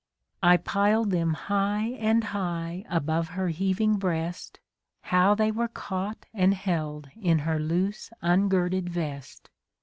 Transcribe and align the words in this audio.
I 0.41 0.57
piled 0.57 1.11
them 1.11 1.33
high 1.35 1.89
and 1.99 2.23
high 2.23 2.85
above 2.89 3.27
her 3.27 3.49
heaving 3.49 3.97
breast, 3.99 4.59
How 5.01 5.35
they 5.35 5.51
were 5.51 5.67
caught 5.67 6.25
and 6.33 6.55
held 6.55 7.09
in 7.15 7.37
her 7.37 7.59
loose 7.59 8.09
ungirded 8.19 8.89
vest 8.89 9.51